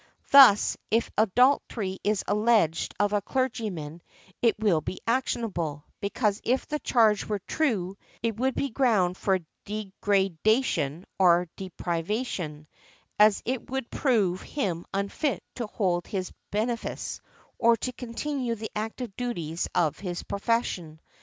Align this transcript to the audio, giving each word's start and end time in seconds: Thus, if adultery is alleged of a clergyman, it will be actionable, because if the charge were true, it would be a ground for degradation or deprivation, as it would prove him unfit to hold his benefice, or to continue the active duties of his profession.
Thus, 0.31 0.77
if 0.89 1.11
adultery 1.15 1.99
is 2.03 2.23
alleged 2.27 2.95
of 2.99 3.13
a 3.13 3.21
clergyman, 3.21 4.01
it 4.41 4.55
will 4.57 4.81
be 4.81 4.97
actionable, 5.05 5.85
because 5.99 6.41
if 6.43 6.65
the 6.65 6.79
charge 6.79 7.25
were 7.27 7.37
true, 7.37 7.99
it 8.23 8.35
would 8.39 8.55
be 8.55 8.65
a 8.65 8.69
ground 8.69 9.15
for 9.15 9.37
degradation 9.65 11.05
or 11.19 11.49
deprivation, 11.55 12.65
as 13.19 13.43
it 13.45 13.69
would 13.69 13.91
prove 13.91 14.41
him 14.41 14.87
unfit 14.91 15.43
to 15.53 15.67
hold 15.67 16.07
his 16.07 16.33
benefice, 16.49 17.21
or 17.59 17.77
to 17.77 17.91
continue 17.93 18.55
the 18.55 18.71
active 18.75 19.15
duties 19.15 19.67
of 19.75 19.99
his 19.99 20.23
profession. 20.23 20.99